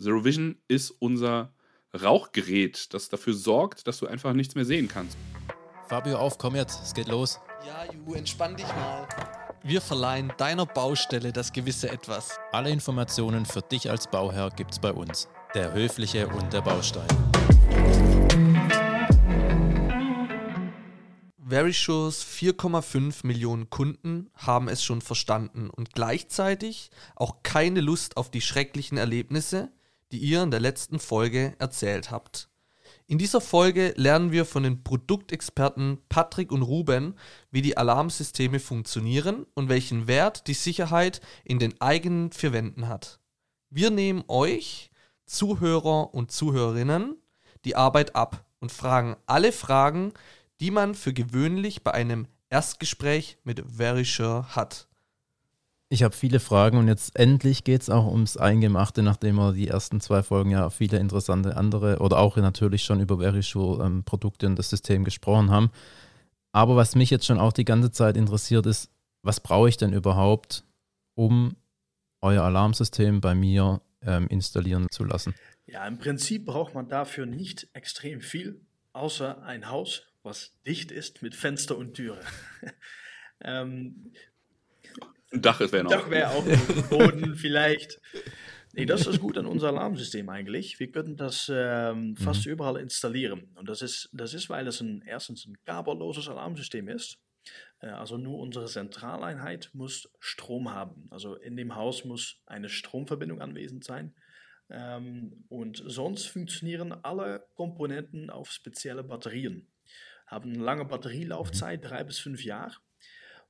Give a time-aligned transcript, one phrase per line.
[0.00, 1.52] Zero Vision ist unser
[1.92, 5.18] Rauchgerät, das dafür sorgt, dass du einfach nichts mehr sehen kannst.
[5.88, 7.38] Fabio, auf, komm jetzt, es geht los.
[7.66, 9.06] Ja, Ju, entspann dich mal.
[9.62, 12.38] Wir verleihen deiner Baustelle das gewisse Etwas.
[12.50, 15.28] Alle Informationen für dich als Bauherr gibt's bei uns.
[15.54, 17.08] Der Höfliche und der Baustein.
[21.46, 28.40] Verisure's 4,5 Millionen Kunden haben es schon verstanden und gleichzeitig auch keine Lust auf die
[28.40, 29.70] schrecklichen Erlebnisse,
[30.12, 32.48] die ihr in der letzten Folge erzählt habt.
[33.06, 37.16] In dieser Folge lernen wir von den Produktexperten Patrick und Ruben,
[37.50, 43.18] wie die Alarmsysteme funktionieren und welchen Wert die Sicherheit in den eigenen vier Wänden hat.
[43.68, 44.90] Wir nehmen euch,
[45.26, 47.16] Zuhörer und Zuhörerinnen,
[47.64, 50.12] die Arbeit ab und fragen alle Fragen,
[50.60, 54.88] die man für gewöhnlich bei einem Erstgespräch mit Verisure hat.
[55.92, 59.66] Ich habe viele Fragen und jetzt endlich geht es auch ums Eingemachte, nachdem wir die
[59.66, 64.56] ersten zwei Folgen ja viele interessante andere oder auch natürlich schon über Verisure ähm, und
[64.56, 65.72] das System gesprochen haben.
[66.52, 68.92] Aber was mich jetzt schon auch die ganze Zeit interessiert ist,
[69.22, 70.62] was brauche ich denn überhaupt,
[71.16, 71.56] um
[72.20, 75.34] euer Alarmsystem bei mir ähm, installieren zu lassen?
[75.66, 78.60] Ja, im Prinzip braucht man dafür nicht extrem viel,
[78.92, 82.20] außer ein Haus, was dicht ist mit Fenster und Türe.
[83.40, 84.12] ähm,
[85.32, 85.90] ein Dach wäre noch.
[85.90, 86.44] Dach wäre auch
[86.88, 88.00] Boden vielleicht.
[88.72, 90.78] Nee, das ist gut an unser Alarmsystem eigentlich.
[90.78, 92.52] Wir können das ähm, fast mhm.
[92.52, 93.50] überall installieren.
[93.56, 97.18] Und das ist, das ist, weil es ein, erstens ein kabelloses Alarmsystem ist.
[97.80, 101.08] Äh, also nur unsere Zentraleinheit muss Strom haben.
[101.10, 104.14] Also in dem Haus muss eine Stromverbindung anwesend sein.
[104.68, 109.66] Ähm, und sonst funktionieren alle Komponenten auf spezielle Batterien.
[110.26, 112.76] Haben eine lange Batterielaufzeit, drei bis fünf Jahre.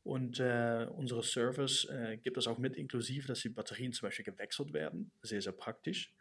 [0.03, 4.25] Und äh, unsere Service äh, gibt es auch mit inklusive, dass die Batterien zum Beispiel
[4.25, 5.11] gewechselt werden.
[5.23, 6.15] Sehr, sehr praktisch.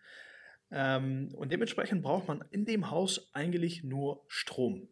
[0.72, 4.90] Ähm, und dementsprechend braucht man in dem Haus eigentlich nur Strom.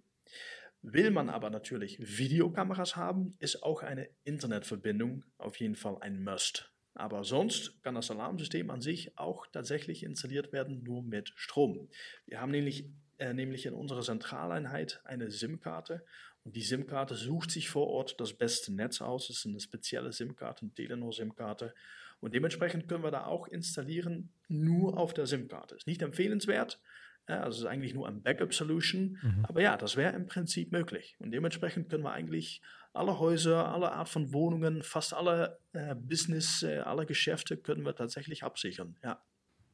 [0.81, 6.71] Will man aber natürlich Videokameras haben, ist auch eine Internetverbindung auf jeden Fall ein Must.
[6.93, 11.89] Aber sonst kann das Alarmsystem an sich auch tatsächlich installiert werden, nur mit Strom.
[12.25, 16.03] Wir haben nämlich, äh, nämlich in unserer Zentraleinheit eine SIM-Karte
[16.51, 19.29] die SIM-Karte sucht sich vor Ort das beste Netz aus.
[19.29, 21.73] Es ist eine spezielle SIM-Karte, eine Telenor-SIM-Karte.
[22.19, 25.75] Und dementsprechend können wir da auch installieren, nur auf der SIM-Karte.
[25.75, 26.79] Ist nicht empfehlenswert,
[27.27, 29.19] also ist eigentlich nur ein Backup-Solution.
[29.21, 29.45] Mhm.
[29.47, 31.15] Aber ja, das wäre im Prinzip möglich.
[31.19, 32.61] Und dementsprechend können wir eigentlich
[32.93, 37.95] alle Häuser, alle Art von Wohnungen, fast alle äh, Business, äh, alle Geschäfte können wir
[37.95, 38.95] tatsächlich absichern.
[39.03, 39.21] Ja.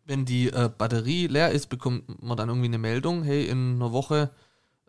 [0.05, 3.93] Wenn die äh, Batterie leer ist, bekommt man dann irgendwie eine Meldung, hey, in einer
[3.93, 4.31] Woche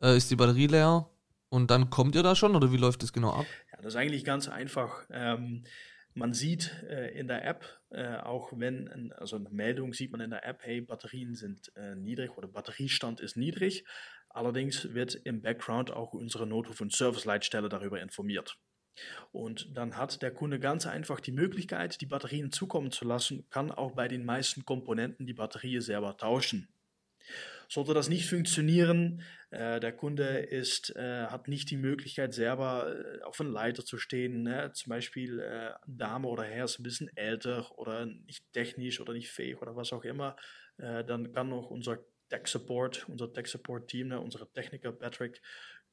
[0.02, 1.08] äh, ist die Batterie leer
[1.54, 3.46] und dann kommt ihr da schon oder wie läuft das genau ab?
[3.70, 5.06] Ja, das ist eigentlich ganz einfach.
[5.10, 5.64] Ähm,
[6.12, 10.30] man sieht äh, in der App, äh, auch wenn, also eine Meldung sieht man in
[10.30, 13.84] der App, hey, Batterien sind äh, niedrig oder Batteriestand ist niedrig.
[14.30, 18.58] Allerdings wird im Background auch unsere Notruf- und Serviceleitstelle darüber informiert.
[19.30, 23.70] Und dann hat der Kunde ganz einfach die Möglichkeit, die Batterien zukommen zu lassen, kann
[23.70, 26.68] auch bei den meisten Komponenten die Batterie selber tauschen.
[27.74, 29.20] Sollte das nicht funktionieren,
[29.50, 33.98] äh, der Kunde ist, äh, hat nicht die Möglichkeit, selber äh, auf einer Leiter zu
[33.98, 34.70] stehen, ne?
[34.74, 39.28] zum Beispiel äh, Dame oder Herr ist ein bisschen älter oder nicht technisch oder nicht
[39.28, 40.36] fähig oder was auch immer,
[40.76, 41.98] äh, dann kann noch unser
[42.28, 44.20] Tech Support, unser Tech Support Team, ne?
[44.20, 45.42] unsere Techniker Patrick,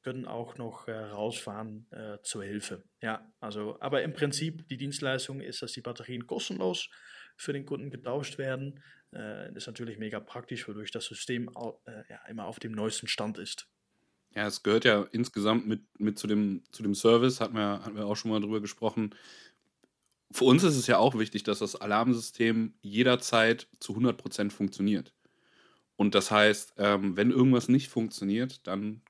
[0.04, 1.88] können auch noch äh, rausfahren
[2.22, 2.84] zur Hilfe.
[3.00, 6.88] Ja, also, aber im Prinzip die Dienstleistung ist, dass die Batterien kostenlos
[7.36, 8.80] für den Kunden getauscht werden.
[9.12, 11.50] Äh, ist natürlich mega praktisch, wodurch das System
[11.86, 13.68] äh, ja, immer auf dem neuesten Stand ist.
[14.34, 17.96] Ja, es gehört ja insgesamt mit, mit zu, dem, zu dem Service, hatten wir, hatten
[17.96, 19.14] wir auch schon mal drüber gesprochen.
[20.30, 25.12] Für uns ist es ja auch wichtig, dass das Alarmsystem jederzeit zu 100% funktioniert.
[25.96, 29.02] Und das heißt, ähm, wenn irgendwas nicht funktioniert, dann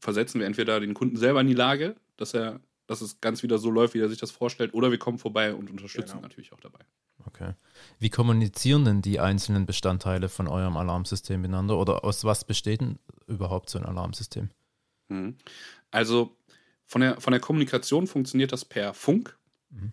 [0.00, 3.56] versetzen wir entweder den Kunden selber in die Lage, dass er, dass es ganz wieder
[3.58, 6.22] so läuft, wie er sich das vorstellt, oder wir kommen vorbei und unterstützen genau.
[6.22, 6.84] natürlich auch dabei.
[7.28, 7.52] Okay.
[7.98, 12.98] Wie kommunizieren denn die einzelnen Bestandteile von eurem Alarmsystem miteinander oder aus was besteht denn
[13.26, 14.48] überhaupt so ein Alarmsystem?
[15.08, 15.36] Mhm.
[15.90, 16.34] Also
[16.86, 19.38] von der, von der Kommunikation funktioniert das per Funk.
[19.68, 19.92] Mhm.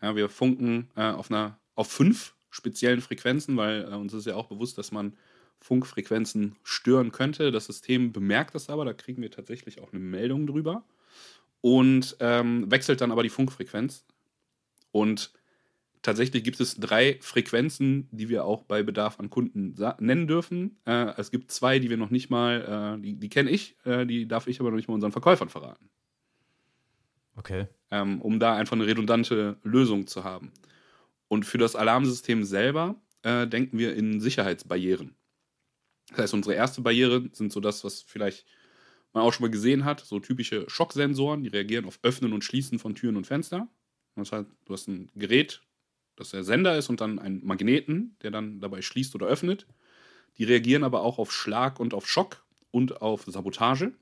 [0.00, 4.36] Ja, wir funken äh, auf, einer, auf fünf speziellen Frequenzen, weil äh, uns ist ja
[4.36, 5.16] auch bewusst, dass man
[5.58, 7.50] Funkfrequenzen stören könnte.
[7.50, 10.84] Das System bemerkt das aber, da kriegen wir tatsächlich auch eine Meldung drüber
[11.62, 14.04] und ähm, wechselt dann aber die Funkfrequenz.
[14.92, 15.32] Und
[16.04, 20.78] tatsächlich gibt es drei Frequenzen, die wir auch bei Bedarf an Kunden nennen dürfen.
[20.84, 24.06] Äh, es gibt zwei, die wir noch nicht mal, äh, die, die kenne ich, äh,
[24.06, 25.90] die darf ich aber noch nicht mal unseren Verkäufern verraten.
[27.36, 27.66] Okay.
[27.90, 30.52] Ähm, um da einfach eine redundante Lösung zu haben.
[31.26, 35.16] Und für das Alarmsystem selber äh, denken wir in Sicherheitsbarrieren.
[36.10, 38.46] Das heißt, unsere erste Barriere sind so das, was vielleicht
[39.14, 42.78] man auch schon mal gesehen hat, so typische Schocksensoren, die reagieren auf Öffnen und Schließen
[42.78, 43.68] von Türen und Fenster.
[44.16, 45.62] Das heißt, du hast ein Gerät,
[46.16, 49.66] das der Sender ist und dann einen Magneten, der dann dabei schließt oder öffnet.
[50.38, 53.92] Die reagieren aber auch auf Schlag und auf Schock und auf Sabotage.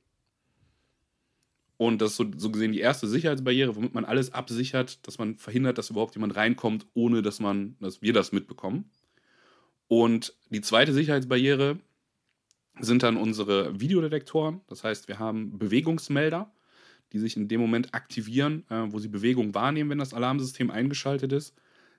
[1.77, 5.37] Und das ist so, so gesehen die erste Sicherheitsbarriere, womit man alles absichert, dass man
[5.37, 8.91] verhindert, dass überhaupt jemand reinkommt, ohne dass man, dass wir das mitbekommen.
[9.89, 11.81] Und die zweite Sicherheitsbarriere
[12.81, 14.61] sind dann unsere Videodetektoren.
[14.69, 16.53] Das heißt, wir haben Bewegungsmelder,
[17.13, 21.33] die sich in dem Moment aktivieren, äh, wo sie Bewegung wahrnehmen, wenn das Alarmsystem eingeschaltet
[21.33, 21.55] ist.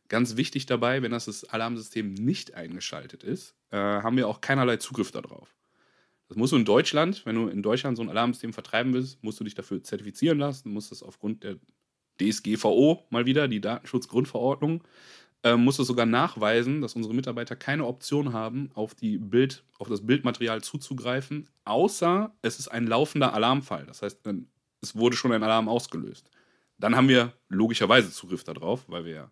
[0.10, 5.12] Ganz wichtig dabei, wenn das, Alarmsystem nicht eingeschaltet ist, äh, haben wir auch keinerlei Zugriff
[5.12, 5.56] darauf.
[6.28, 9.40] Das musst du in Deutschland, wenn du in Deutschland so ein Alarmsystem vertreiben willst, musst
[9.40, 11.58] du dich dafür zertifizieren lassen, musst das aufgrund der
[12.20, 14.84] DSGVO mal wieder, die Datenschutzgrundverordnung,
[15.44, 19.90] äh, muss es sogar nachweisen, dass unsere Mitarbeiter keine Option haben, auf, die Bild, auf
[19.90, 23.86] das Bildmaterial zuzugreifen, außer es ist ein laufender Alarmfall.
[23.86, 24.20] Das heißt,
[24.82, 26.30] es wurde schon ein Alarm ausgelöst.
[26.78, 29.32] Dann haben wir logischerweise Zugriff darauf, weil wir ja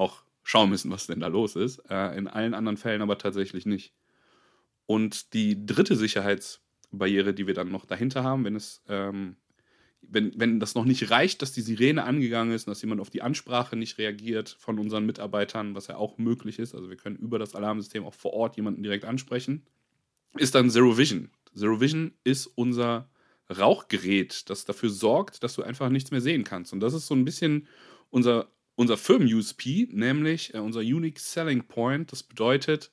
[0.00, 1.78] auch schauen müssen, was denn da los ist.
[1.90, 3.92] Äh, in allen anderen Fällen aber tatsächlich nicht.
[4.86, 9.36] Und die dritte Sicherheitsbarriere, die wir dann noch dahinter haben, wenn es ähm,
[10.02, 13.10] wenn, wenn das noch nicht reicht, dass die Sirene angegangen ist und dass jemand auf
[13.10, 17.16] die Ansprache nicht reagiert von unseren Mitarbeitern, was ja auch möglich ist, also wir können
[17.16, 19.66] über das Alarmsystem auch vor Ort jemanden direkt ansprechen,
[20.36, 21.30] ist dann Zero Vision.
[21.54, 23.10] Zero Vision ist unser
[23.50, 26.72] Rauchgerät, das dafür sorgt, dass du einfach nichts mehr sehen kannst.
[26.72, 27.66] Und das ist so ein bisschen
[28.08, 28.48] unser,
[28.80, 32.12] unser Firmen-USP, nämlich äh, unser Unique Selling Point.
[32.12, 32.90] Das bedeutet,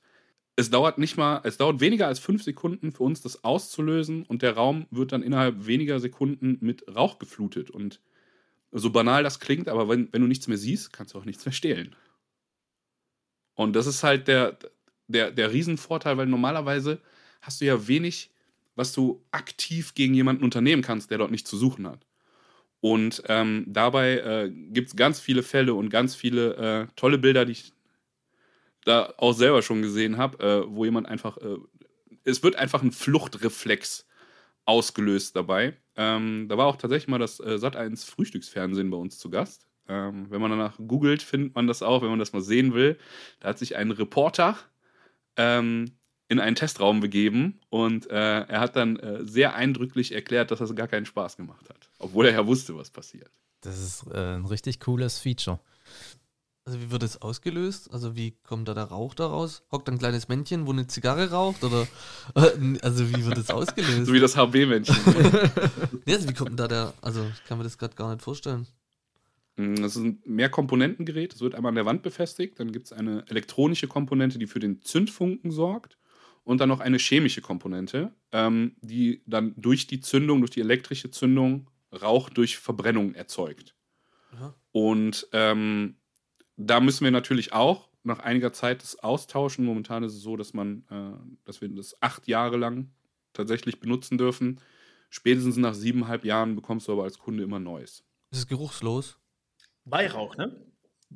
[0.54, 4.42] es dauert nicht mal, es dauert weniger als fünf Sekunden für uns, das auszulösen und
[4.42, 7.70] der Raum wird dann innerhalb weniger Sekunden mit Rauch geflutet.
[7.70, 8.02] Und
[8.70, 11.46] so banal das klingt, aber wenn, wenn du nichts mehr siehst, kannst du auch nichts
[11.46, 11.96] mehr stehlen.
[13.54, 14.58] Und das ist halt der,
[15.06, 17.00] der, der Riesenvorteil, weil normalerweise
[17.40, 18.30] hast du ja wenig,
[18.74, 22.04] was du aktiv gegen jemanden unternehmen kannst, der dort nichts zu suchen hat.
[22.80, 27.44] Und ähm, dabei äh, gibt es ganz viele Fälle und ganz viele äh, tolle Bilder,
[27.44, 27.72] die ich
[28.84, 31.56] da auch selber schon gesehen habe, äh, wo jemand einfach, äh,
[32.24, 34.06] es wird einfach ein Fluchtreflex
[34.64, 35.76] ausgelöst dabei.
[35.96, 39.66] Ähm, da war auch tatsächlich mal das äh, Sat1 Frühstücksfernsehen bei uns zu Gast.
[39.88, 42.98] Ähm, wenn man danach googelt, findet man das auch, wenn man das mal sehen will.
[43.40, 44.58] Da hat sich ein Reporter
[45.36, 45.97] ähm,
[46.28, 50.74] in einen Testraum begeben und äh, er hat dann äh, sehr eindrücklich erklärt, dass das
[50.74, 53.30] gar keinen Spaß gemacht hat, obwohl er ja wusste, was passiert.
[53.62, 55.58] Das ist äh, ein richtig cooles Feature.
[56.64, 57.90] Also wie wird es ausgelöst?
[57.92, 59.62] Also wie kommt da der Rauch daraus?
[59.72, 61.64] Hockt ein kleines Männchen, wo eine Zigarre raucht?
[61.64, 61.88] Oder
[62.82, 64.04] also wie wird es ausgelöst?
[64.04, 64.94] so wie das HB-Männchen.
[66.04, 68.66] nee, also wie kommt da der, also ich kann mir das gerade gar nicht vorstellen.
[69.58, 71.34] Mm, das ist ein Mehrkomponentengerät.
[71.34, 72.58] Es wird einmal an der Wand befestigt.
[72.60, 75.97] Dann gibt es eine elektronische Komponente, die für den Zündfunken sorgt.
[76.48, 81.10] Und dann noch eine chemische Komponente, ähm, die dann durch die Zündung, durch die elektrische
[81.10, 83.74] Zündung Rauch durch Verbrennung erzeugt.
[84.32, 84.54] Aha.
[84.72, 85.96] Und ähm,
[86.56, 89.66] da müssen wir natürlich auch nach einiger Zeit das austauschen.
[89.66, 92.92] Momentan ist es so, dass man, äh, dass wir das acht Jahre lang
[93.34, 94.58] tatsächlich benutzen dürfen.
[95.10, 98.04] Spätestens nach siebeneinhalb Jahren bekommst du aber als Kunde immer Neues.
[98.30, 99.18] Ist es geruchslos?
[99.84, 100.64] Weihrauch, ne?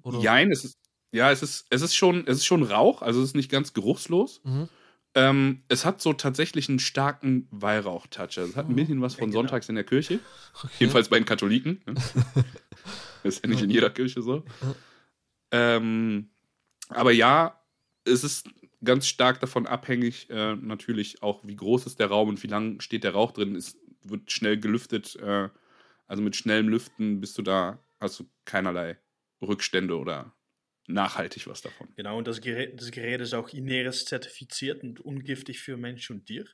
[0.02, 0.18] Oder?
[0.18, 0.78] Jein, es ist,
[1.10, 3.72] ja, es ist, es ist schon, es ist schon Rauch, also es ist nicht ganz
[3.72, 4.42] geruchslos.
[4.44, 4.68] Mhm.
[5.14, 8.38] Ähm, es hat so tatsächlich einen starken Weihrauch-Touch.
[8.38, 9.40] Also es hat ein bisschen was von ja, genau.
[9.40, 10.20] Sonntags in der Kirche.
[10.54, 10.68] Okay.
[10.80, 11.82] Jedenfalls bei den Katholiken.
[11.86, 11.94] Ne?
[11.94, 12.14] das
[13.22, 14.42] ist ja nicht in jeder Kirche so.
[15.50, 16.30] Ähm,
[16.88, 17.60] aber ja,
[18.04, 18.48] es ist
[18.82, 22.80] ganz stark davon abhängig, äh, natürlich auch, wie groß ist der Raum und wie lang
[22.80, 23.54] steht der Rauch drin.
[23.54, 25.16] Es wird schnell gelüftet.
[25.16, 25.50] Äh,
[26.06, 28.98] also mit schnellem Lüften bist du da, hast du keinerlei
[29.40, 30.34] Rückstände oder
[30.86, 31.88] nachhaltig was davon.
[31.96, 36.26] Genau, und das Gerät, das Gerät ist auch INERES zertifiziert und ungiftig für Mensch und
[36.26, 36.44] Tier.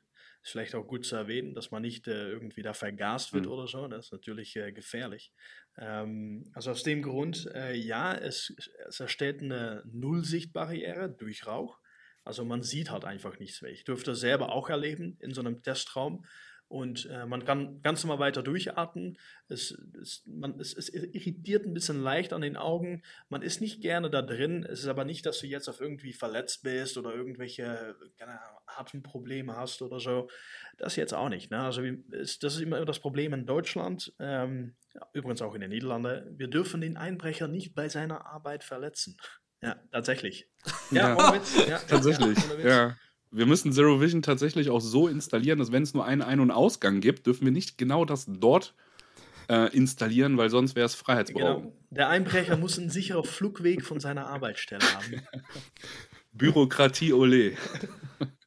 [0.42, 3.52] Ist vielleicht auch gut zu erwähnen, dass man nicht äh, irgendwie da vergast wird mhm.
[3.52, 3.88] oder so.
[3.88, 5.32] Das ist natürlich äh, gefährlich.
[5.76, 8.54] Ähm, also aus dem Grund, äh, ja, es,
[8.88, 11.78] es erstellt eine Nullsichtbarriere durch Rauch.
[12.24, 13.72] Also man sieht halt einfach nichts mehr.
[13.72, 16.24] Ich durfte das selber auch erleben in so einem Testraum.
[16.68, 19.16] Und äh, man kann ganz normal weiter durchatmen.
[19.48, 19.70] Es,
[20.00, 23.02] es, man, es, es, irritiert ein bisschen leicht an den Augen.
[23.30, 24.64] Man ist nicht gerne da drin.
[24.64, 29.56] Es ist aber nicht, dass du jetzt auf irgendwie verletzt bist oder irgendwelche keine Atemprobleme
[29.56, 30.28] hast oder so.
[30.76, 31.50] Das jetzt auch nicht.
[31.50, 31.60] Ne?
[31.60, 34.76] Also das ist immer das Problem in Deutschland, ähm,
[35.14, 36.38] übrigens auch in den Niederlanden.
[36.38, 39.16] Wir dürfen den Einbrecher nicht bei seiner Arbeit verletzen.
[39.62, 40.48] Ja, tatsächlich.
[40.90, 41.34] Ja, ja.
[41.34, 41.66] Witz.
[41.66, 42.38] ja tatsächlich.
[42.62, 42.96] Ja, ja.
[43.30, 46.50] Wir müssen Zero Vision tatsächlich auch so installieren, dass wenn es nur einen Ein- und
[46.50, 48.74] Ausgang gibt, dürfen wir nicht genau das dort
[49.48, 51.62] äh, installieren, weil sonst wäre es Freiheitsberaubung.
[51.62, 51.76] Genau.
[51.90, 55.22] Der Einbrecher muss einen sicheren Flugweg von seiner Arbeitsstelle haben.
[56.32, 57.52] Bürokratie ole.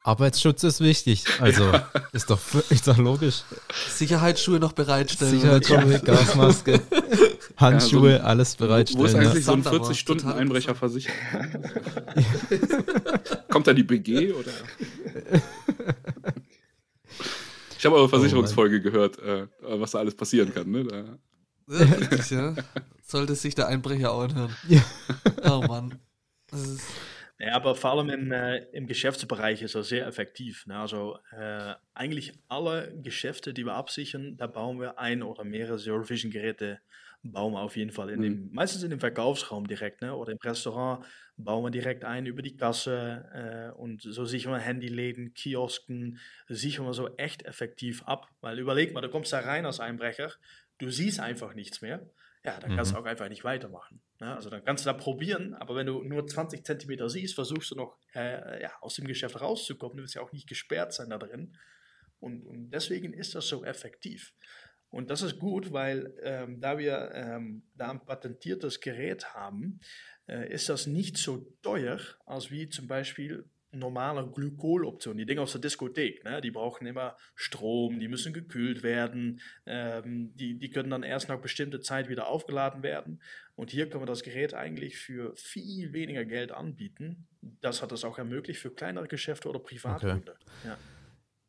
[0.02, 1.24] Arbeitsschutz ist wichtig.
[1.40, 1.70] Also
[2.12, 3.42] ist doch, ist doch logisch.
[3.88, 5.38] Sicherheitsschuhe noch bereitstellen.
[5.38, 6.80] Sicherheitsschuhe, Gasmaske,
[7.62, 9.02] Handschuhe, ja, so ein, alles bereitstellen.
[9.02, 11.14] Wo ist eigentlich so ein 40-Stunden-Einbrecher versichert?
[13.48, 14.52] Kommt da die BG oder?
[17.78, 20.70] Ich habe eure oh Versicherungsfolge oh gehört, äh, was da alles passieren kann.
[20.70, 20.84] Ne?
[20.84, 21.18] Da.
[21.68, 22.54] Ja, richtig, ja.
[23.02, 24.54] Sollte sich der Einbrecher auch anhören.
[24.68, 24.82] Ja.
[25.44, 25.98] Oh Mann.
[27.40, 30.64] Ja, aber vor allem im, äh, im Geschäftsbereich ist er sehr effektiv.
[30.68, 30.78] Ne?
[30.78, 36.08] Also äh, eigentlich alle Geschäfte, die wir absichern, da bauen wir ein oder mehrere Zero
[36.08, 36.78] Vision Geräte,
[37.22, 38.22] bauen wir auf jeden Fall in mhm.
[38.22, 40.14] dem, meistens in dem Verkaufsraum direkt, ne?
[40.14, 41.04] oder im Restaurant
[41.36, 46.86] bauen wir direkt ein über die Kasse äh, und so sichern wir Handyläden, Kiosken, sichern
[46.86, 48.28] wir so echt effektiv ab.
[48.40, 50.32] Weil überleg mal, du kommst da rein als Einbrecher,
[50.78, 52.10] du siehst einfach nichts mehr
[52.44, 53.02] ja, dann kannst du mhm.
[53.02, 54.02] auch einfach nicht weitermachen.
[54.18, 54.34] Ne?
[54.34, 57.76] Also dann kannst du da probieren, aber wenn du nur 20 Zentimeter siehst, versuchst du
[57.76, 59.96] noch äh, ja, aus dem Geschäft rauszukommen.
[59.96, 61.56] Du willst ja auch nicht gesperrt sein da drin.
[62.18, 64.34] Und, und deswegen ist das so effektiv.
[64.92, 69.80] Und das ist gut, weil ähm, da wir ähm, da ein patentiertes Gerät haben,
[70.28, 75.52] äh, ist das nicht so teuer, als wie zum Beispiel normale Glykoloptionen, die Dinge aus
[75.52, 76.42] der Diskothek, ne?
[76.42, 81.40] die brauchen immer Strom, die müssen gekühlt werden, ähm, die, die können dann erst nach
[81.40, 83.22] bestimmter Zeit wieder aufgeladen werden.
[83.54, 87.26] Und hier können wir das Gerät eigentlich für viel weniger Geld anbieten.
[87.62, 90.28] Das hat es auch ermöglicht für kleinere Geschäfte oder Privatkunden.
[90.28, 90.66] Okay.
[90.66, 90.78] Ja.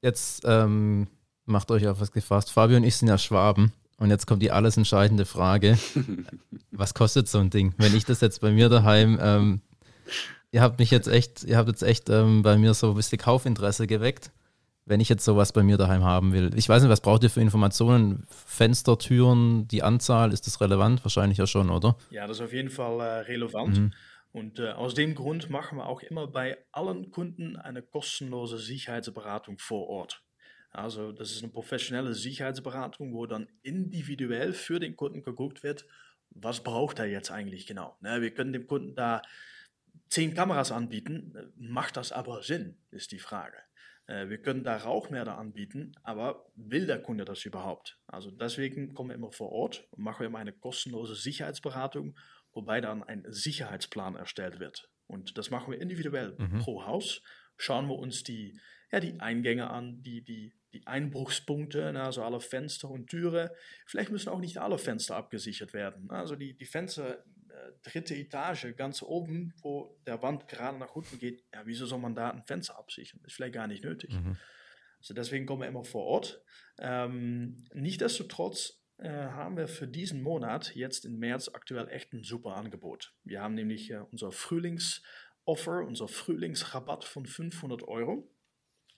[0.01, 1.09] Jetzt ähm,
[1.45, 2.51] macht euch auf was gefasst.
[2.51, 3.73] Fabio und ich sind ja Schwaben.
[3.97, 5.77] Und jetzt kommt die alles entscheidende Frage.
[6.71, 7.73] was kostet so ein Ding?
[7.77, 9.61] Wenn ich das jetzt bei mir daheim ähm,
[10.53, 13.17] ihr habt mich jetzt echt, ihr habt jetzt echt ähm, bei mir so ein bisschen
[13.17, 14.31] Kaufinteresse geweckt,
[14.85, 16.51] wenn ich jetzt sowas bei mir daheim haben will.
[16.55, 18.25] Ich weiß nicht, was braucht ihr für Informationen?
[18.29, 21.03] Fenster, Türen, die Anzahl, ist das relevant?
[21.03, 21.97] Wahrscheinlich ja schon, oder?
[22.11, 23.77] Ja, das ist auf jeden Fall äh, relevant.
[23.77, 23.93] Mhm.
[24.31, 29.57] Und äh, aus dem Grund machen wir auch immer bei allen Kunden eine kostenlose Sicherheitsberatung
[29.57, 30.21] vor Ort.
[30.73, 35.85] Also das ist eine professionelle Sicherheitsberatung, wo dann individuell für den Kunden geguckt wird,
[36.31, 37.95] was braucht er jetzt eigentlich genau.
[38.01, 39.21] Ne, wir können dem Kunden da
[40.09, 43.57] zehn Kameras anbieten, macht das aber Sinn, ist die Frage.
[44.07, 47.99] Äh, wir können da Rauchmelder anbieten, aber will der Kunde das überhaupt?
[48.07, 52.17] Also deswegen kommen wir immer vor Ort und machen immer eine kostenlose Sicherheitsberatung,
[52.51, 54.89] wobei dann ein Sicherheitsplan erstellt wird.
[55.07, 56.59] Und das machen wir individuell mhm.
[56.59, 57.21] pro Haus.
[57.57, 58.59] Schauen wir uns die,
[58.93, 63.49] ja, die Eingänge an, die, die, die Einbruchspunkte, ne, also alle Fenster und Türen.
[63.85, 66.09] Vielleicht müssen auch nicht alle Fenster abgesichert werden.
[66.11, 67.25] Also die, die Fenster
[67.83, 72.15] dritte Etage, ganz oben, wo der Wand gerade nach unten geht, ja, wieso soll man
[72.15, 73.21] da ein Fenster absichern?
[73.25, 74.13] Ist vielleicht gar nicht nötig.
[74.13, 74.37] Mhm.
[74.99, 76.41] Also deswegen kommen wir immer vor Ort.
[76.79, 82.55] Ähm, Nichtsdestotrotz äh, haben wir für diesen Monat jetzt im März aktuell echt ein super
[82.55, 83.13] Angebot.
[83.23, 88.32] Wir haben nämlich äh, unser Frühlingsoffer, unser Frühlingsrabatt von 500 Euro.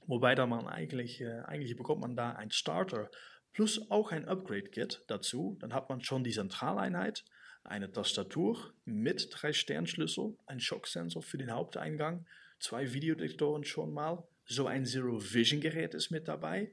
[0.08, 3.10] Wobei da man eigentlich, äh, eigentlich bekommt man da ein Starter
[3.54, 5.58] plus auch ein Upgrade-Kit dazu.
[5.62, 7.24] Dann hat man schon die Zentraleinheit
[7.64, 12.26] eine Tastatur mit drei Sternschlüssel, ein Schocksensor für den Haupteingang,
[12.60, 16.72] zwei Videodetektoren schon mal, so ein Zero Vision Gerät ist mit dabei,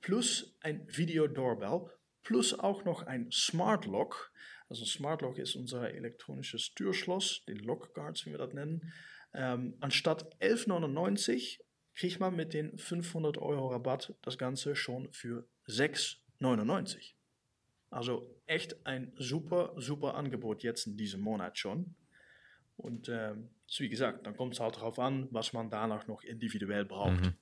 [0.00, 1.90] plus ein Video Doorbell,
[2.22, 4.32] plus auch noch ein Smart Lock.
[4.68, 8.92] Also Smart Lock ist unser elektronisches Türschloss, den Lock Guards, wie wir das nennen.
[9.34, 11.60] Ähm, anstatt 11,99
[11.94, 17.14] kriegt man mit den 500 Euro Rabatt das Ganze schon für 6,99.
[17.90, 21.94] Also echt ein super, super Angebot jetzt in diesem Monat schon.
[22.76, 23.34] Und äh,
[23.78, 27.20] wie gesagt, dann kommt es halt darauf an, was man danach noch individuell braucht.
[27.20, 27.34] Mhm.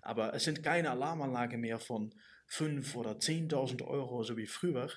[0.00, 2.14] Aber es sind keine Alarmanlagen mehr von
[2.48, 4.90] 5.000 oder 10.000 Euro, so wie früher.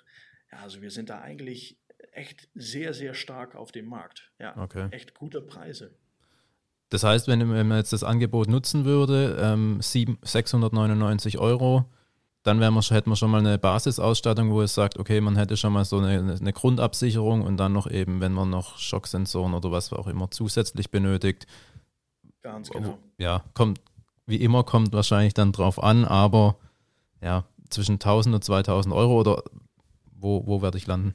[0.52, 1.80] Ja, also wir sind da eigentlich
[2.12, 4.32] echt sehr, sehr stark auf dem Markt.
[4.40, 4.88] Ja, okay.
[4.92, 5.98] echt gute Preise.
[6.90, 11.86] Das heißt, wenn, wenn man jetzt das Angebot nutzen würde, ähm, 7, 699 Euro,
[12.44, 15.74] dann wir, hätten wir schon mal eine Basisausstattung, wo es sagt, okay, man hätte schon
[15.74, 19.94] mal so eine, eine Grundabsicherung und dann noch eben, wenn man noch Schocksensoren oder was
[19.94, 21.46] auch immer zusätzlich benötigt.
[22.42, 22.98] Ganz genau.
[23.18, 23.82] Ja, kommt,
[24.26, 26.56] wie immer kommt wahrscheinlich dann drauf an, aber
[27.22, 29.44] ja, zwischen 1000 und 2000 Euro oder
[30.16, 31.14] wo, wo werde ich landen?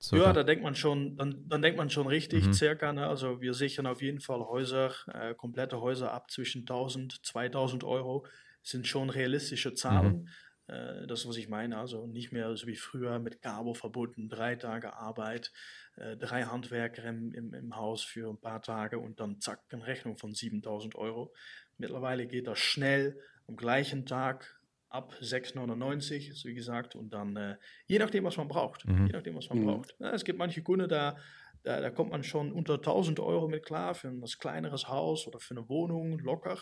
[0.00, 0.26] Circa.
[0.26, 2.52] Ja, da denkt man schon, dann, dann denkt man schon richtig, mhm.
[2.52, 2.92] circa.
[2.92, 3.06] Ne?
[3.06, 8.24] Also wir sichern auf jeden Fall Häuser, äh, komplette Häuser ab zwischen 1000, 2000 Euro
[8.62, 10.22] sind schon realistische Zahlen.
[10.22, 10.28] Mhm.
[10.68, 14.54] Äh, das, was ich meine, also nicht mehr so wie früher mit Cabo verbunden, drei
[14.54, 15.52] Tage Arbeit,
[15.96, 19.86] äh, drei Handwerker im, im, im Haus für ein paar Tage und dann zack, eine
[19.86, 21.34] Rechnung von 7000 Euro.
[21.76, 24.57] Mittlerweile geht das schnell am gleichen Tag
[24.88, 28.86] ab 6,99, wie gesagt, und dann äh, je nachdem, was man braucht.
[28.86, 29.06] Mhm.
[29.06, 29.64] Je nachdem, was man mhm.
[29.66, 29.94] braucht.
[29.98, 31.16] Ja, es gibt manche Kunden, da
[31.64, 35.40] Da, da kommt man schon unter 1000 Euro mit klar für ein kleineres Haus oder
[35.40, 36.56] für eine Wohnung locker.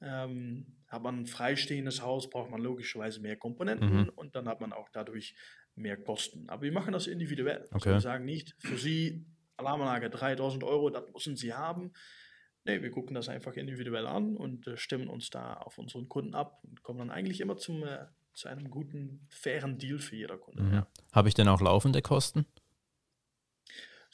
[0.00, 4.10] Ähm, hat man ein freistehendes Haus, braucht man logischerweise mehr Komponenten Mhm.
[4.14, 5.34] und dann hat man auch dadurch
[5.74, 6.48] mehr Kosten.
[6.48, 7.62] Aber wir machen das individuell.
[7.72, 7.92] Also Okay.
[7.94, 11.92] wir sagen nicht, für Sie Alarmanlage 3000 Euro, das müssen Sie haben.
[12.66, 16.34] Nee, wir gucken das einfach individuell an und äh, stimmen uns da auf unseren Kunden
[16.34, 20.36] ab und kommen dann eigentlich immer zum, äh, zu einem guten, fairen Deal für jeder
[20.36, 20.62] Kunde.
[20.62, 20.74] Mhm.
[20.74, 20.86] Ja.
[21.12, 22.44] Habe ich denn auch laufende Kosten?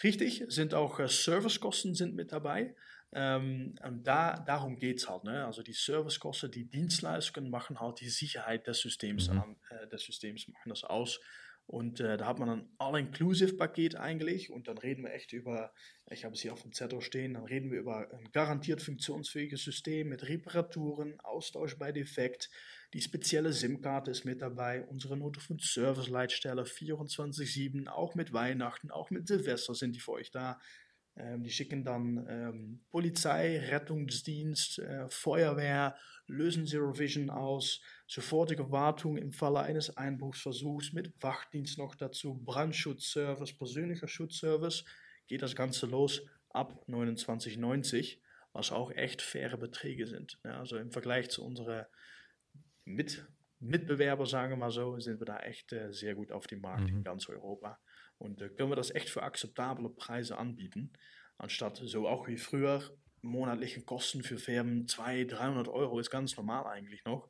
[0.03, 2.75] Richtig, sind auch äh, Servicekosten sind mit dabei.
[3.15, 5.25] Ähm, und da, darum geht es halt.
[5.25, 5.47] Ne?
[5.47, 9.39] Also die Servicekosten, die Dienstleistungen machen halt die Sicherheit des Systems Mhm.
[9.41, 11.21] an, äh, des Systems machen das aus.
[11.73, 15.73] Und äh, da hat man ein All-Inclusive-Paket eigentlich und dann reden wir echt über,
[16.11, 19.65] ich habe es hier auf dem Zettel stehen, dann reden wir über ein garantiert funktionsfähiges
[19.65, 22.51] System mit Reparaturen, Austausch bei Defekt,
[22.93, 29.75] die spezielle SIM-Karte ist mit dabei, unsere Notruf-Service-Leitstelle 24-7, auch mit Weihnachten, auch mit Silvester
[29.75, 30.61] sind die für euch da.
[31.17, 39.19] Ähm, die schicken dann ähm, Polizei, Rettungsdienst, äh, Feuerwehr, lösen Zero Vision aus, sofortige Wartung
[39.19, 44.85] im Falle eines Einbruchsversuchs mit Wachdienst noch dazu, Brandschutzservice, persönlicher Schutzservice.
[45.27, 48.19] Geht das Ganze los ab 29,90,
[48.53, 50.39] was auch echt faire Beträge sind.
[50.45, 51.85] Ja, also im Vergleich zu unseren
[52.85, 53.27] mit,
[53.61, 56.91] Mitbewerber, sagen wir mal so, sind wir da echt äh, sehr gut auf dem Markt
[56.91, 56.97] Mhm.
[56.99, 57.79] in ganz Europa.
[58.23, 60.93] Und äh, können wir das echt für akzeptable Preise anbieten,
[61.39, 62.83] anstatt so auch wie früher
[63.21, 67.29] monatliche Kosten für Firmen 200, 300 Euro ist ganz normal eigentlich noch.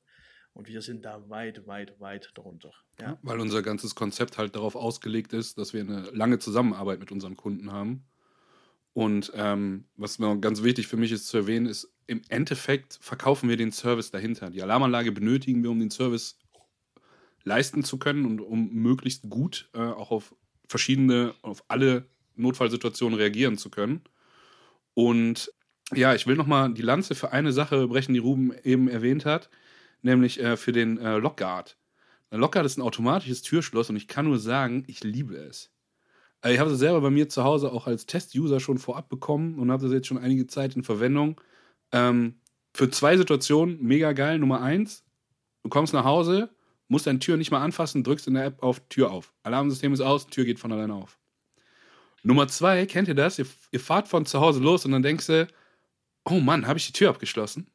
[0.55, 2.73] Und wir sind da weit, weit, weit drunter.
[3.01, 3.19] Ja.
[3.23, 7.39] Weil unser ganzes Konzept halt darauf ausgelegt ist, dass wir eine lange Zusammenarbeit mit unseren
[7.39, 8.05] Kunden haben.
[8.93, 13.49] Und ähm, was noch ganz wichtig für mich ist zu erwähnen, ist, im Endeffekt verkaufen
[13.49, 14.51] wir den Service dahinter.
[14.51, 16.39] Die Alarmanlage benötigen wir, um den Service
[17.45, 20.35] leisten zu können und um möglichst gut äh, auch auf
[20.69, 24.03] verschiedene, auf alle Notfallsituationen reagieren zu können.
[24.95, 25.53] Und
[25.95, 29.51] ja, ich will nochmal die Lanze für eine Sache brechen, die Ruben eben erwähnt hat,
[30.03, 31.77] nämlich äh, für den äh, Lockguard.
[32.31, 35.71] Ein Lockguard ist ein automatisches Türschloss und ich kann nur sagen, ich liebe es.
[36.43, 39.59] Äh, Ich habe es selber bei mir zu Hause auch als Test-User schon vorab bekommen
[39.59, 41.41] und habe das jetzt schon einige Zeit in Verwendung.
[41.93, 42.37] Ähm,
[42.75, 44.39] für zwei Situationen mega geil.
[44.39, 45.05] Nummer eins,
[45.63, 46.49] du kommst nach Hause,
[46.93, 49.33] musst deine Tür nicht mal anfassen, drückst in der App auf Tür auf.
[49.43, 51.19] Alarmsystem ist aus, Tür geht von alleine auf.
[52.23, 53.39] Nummer zwei, kennt ihr das?
[53.39, 55.49] Ihr, ihr fahrt von zu Hause los und dann denkst du,
[56.25, 57.67] oh Mann, habe ich die Tür abgeschlossen?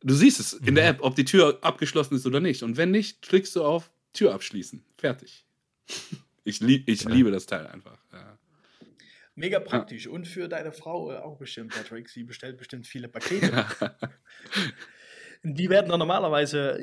[0.00, 2.62] Du siehst es in der App, ob die Tür abgeschlossen ist oder nicht.
[2.62, 4.82] Und wenn nicht, klickst du auf Tür abschließen.
[4.96, 5.44] Fertig.
[6.44, 7.10] Ich, lieb, ich Ja.
[7.10, 7.98] liebe das Teil einfach.
[8.10, 8.38] Ja.
[9.34, 10.06] Mega praktisch.
[10.06, 12.08] Und für deine Frau äh, auch bestimmt, Patrick.
[12.08, 13.66] Sie bestellt bestimmt viele Pakete.
[15.42, 16.80] Die werden dann normalerweise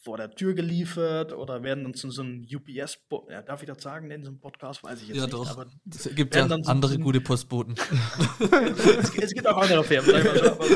[0.00, 2.98] vor der Tür geliefert oder werden dann zu so einem UPS,
[3.30, 5.34] ja, darf ich das sagen in so einem Podcast, weiß ich jetzt Ja, nicht.
[5.34, 5.50] doch.
[5.50, 7.74] Aber Es gibt ja so- andere so- gute Postboten.
[8.40, 10.10] es, es gibt auch andere Firmen.
[10.10, 10.66] sag ich mal so, aber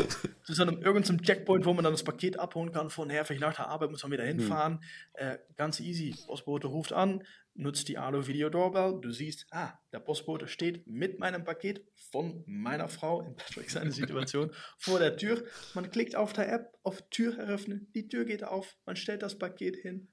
[0.45, 3.43] Zu so einem irgendeinem Checkpoint, wo man dann das Paket abholen kann von her, vielleicht
[3.43, 4.81] nach der Arbeit muss man wieder hinfahren.
[5.13, 6.15] Äh, ganz easy.
[6.27, 7.23] Postbote ruft an,
[7.55, 8.99] nutzt die Alu Video Doorbell.
[9.01, 13.93] Du siehst, ah, der Postbote steht mit meinem Paket von meiner Frau, in Patrick seine
[13.93, 15.45] Situation, vor der Tür.
[15.75, 19.39] Man klickt auf der App, auf Tür eröffnen, die Tür geht auf, man stellt das
[19.39, 20.09] Paket hin,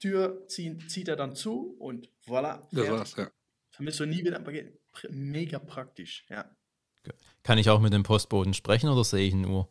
[0.00, 2.66] Tür ziehen, zieht er dann zu und voilà.
[2.72, 3.30] Das war's, ja.
[3.70, 4.80] Vermisst du nie wieder ein Paket.
[5.10, 6.48] Mega praktisch, ja.
[7.42, 9.68] Kann ich auch mit dem Postboten sprechen oder sehe ich ihn nur?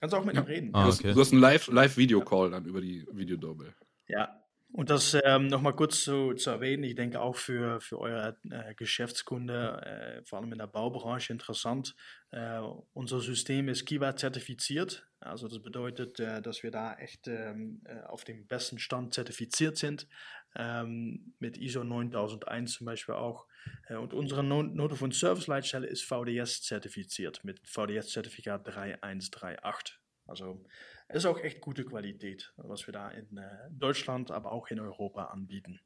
[0.00, 0.42] Kannst auch mit Ja.
[0.42, 0.70] ihm reden.
[0.74, 1.14] Ah, Du hast, okay.
[1.14, 3.74] du hast einen Live- Live-Video-Call dann über die Videodoorbell.
[4.06, 4.43] Ja,
[4.74, 8.74] und das ähm, nochmal kurz zu, zu erwähnen, ich denke auch für, für eure äh,
[8.74, 11.94] Geschäftskunde, äh, vor allem in der Baubranche interessant.
[12.32, 12.58] Äh,
[12.92, 18.00] unser System ist Kiva zertifiziert, also das bedeutet, äh, dass wir da echt ähm, äh,
[18.00, 20.08] auf dem besten Stand zertifiziert sind,
[20.56, 23.46] ähm, mit ISO 9001 zum Beispiel auch.
[23.86, 30.00] Äh, und unsere no Note von Service Leitstelle ist VDS zertifiziert mit VDS-Zertifikat 3138.
[30.26, 30.64] Also
[31.08, 35.24] ist auch echt gute Qualität, was wir da in äh, Deutschland, aber auch in Europa
[35.26, 35.80] anbieten.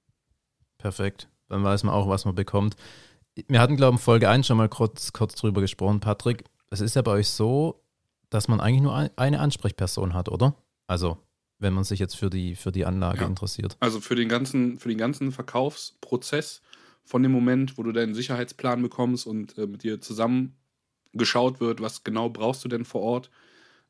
[0.79, 1.29] Perfekt.
[1.49, 2.77] Dann weiß man auch, was man bekommt.
[3.49, 6.45] Wir hatten, glaube ich, in Folge 1 schon mal kurz, kurz drüber gesprochen, Patrick.
[6.71, 7.83] Es ist ja bei euch so,
[8.31, 10.55] dass man eigentlich nur ein, eine Ansprechperson hat, oder?
[10.87, 11.19] Also,
[11.59, 13.27] wenn man sich jetzt für die, für die Anlage Ja.
[13.27, 13.77] interessiert.
[13.81, 16.63] Also für den ganzen, für den ganzen Verkaufsprozess
[17.05, 20.57] von dem Moment, wo du deinen Sicherheitsplan bekommst und äh, mit dir zusammen
[21.15, 23.31] geschaut wird, was genau brauchst du denn vor Ort,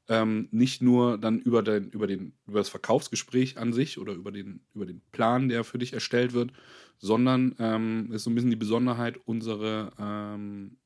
[0.09, 4.33] ähm, nicht nur dann über, dein, über, den, über das Verkaufsgespräch an sich oder über
[4.33, 6.53] den, über den Plan, der für dich erstellt wird,
[6.99, 10.77] sondern ähm, ist so ein bisschen die Besonderheit, unsere ähm,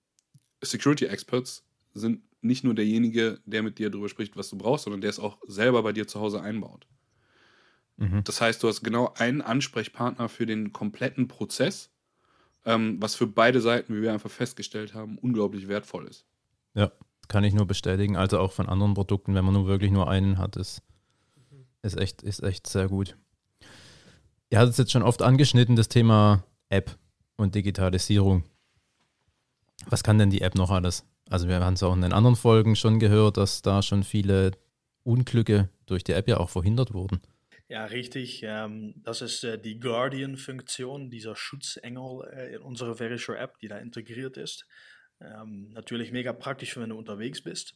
[0.63, 5.01] Security Experts sind nicht nur derjenige, der mit dir darüber spricht, was du brauchst, sondern
[5.01, 6.87] der es auch selber bei dir zu Hause einbaut.
[7.97, 8.25] Mhm.
[8.25, 11.93] Das heißt, du hast genau einen Ansprechpartner für den kompletten Prozess
[12.65, 16.25] ähm, was für beide Seiten, wie wir einfach festgestellt haben, unglaublich wertvoll ist.
[16.75, 16.93] Ja,
[17.29, 18.17] kann ich nur bestätigen.
[18.17, 20.83] Also auch von anderen Produkten, wenn man nur wirklich nur einen hat, ist,
[21.83, 23.17] ist, echt, ist echt sehr gut.
[24.51, 26.99] Ihr hattet es jetzt schon oft angeschnitten, das Thema App
[27.37, 28.45] und Digitalisierung.
[29.87, 31.05] Was kann denn die App noch alles?
[31.31, 34.53] Also wir haben es auch in den anderen Folgen schon gehört, dass da schon viele
[35.03, 37.21] Unglücke durch die App ja auch verhindert wurden.
[37.69, 38.43] Ja, richtig.
[38.45, 43.79] Ähm, das ist äh, die Guardian-Funktion, dieser Schutzengel äh, in unserer Verisure App, die da
[43.79, 44.67] integriert ist.
[45.23, 47.75] Ähm, natürlich mega praktisch, wenn du unterwegs bist.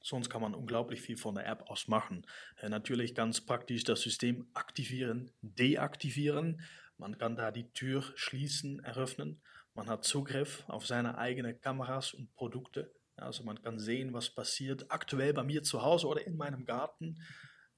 [0.00, 2.26] Sonst kann man unglaublich viel von der App aus machen.
[2.60, 6.60] Äh, natürlich ganz praktisch das System aktivieren, deaktivieren.
[6.98, 9.40] Man kann da die Tür schließen, eröffnen.
[9.74, 12.92] Man hat Zugriff auf seine eigenen Kameras und Produkte.
[13.16, 17.20] Also man kann sehen, was passiert aktuell bei mir zu Hause oder in meinem Garten.